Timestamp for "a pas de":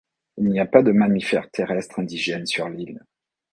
0.59-0.91